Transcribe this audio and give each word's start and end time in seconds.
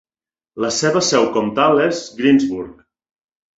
La 0.65 0.71
seva 0.77 1.03
seu 1.09 1.27
comtal 1.37 1.83
és 1.85 2.01
Greensburg. 2.23 2.83